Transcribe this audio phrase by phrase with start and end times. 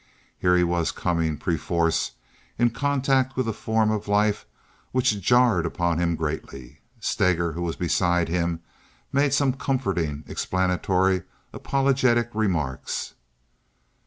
[0.39, 2.13] Here he was coming, perforce,
[2.57, 4.47] in contact with a form of life
[4.91, 6.79] which jarred upon him greatly.
[6.99, 8.61] Steger, who was beside him,
[9.13, 11.21] made some comforting, explanatory,
[11.53, 13.13] apologetic remarks.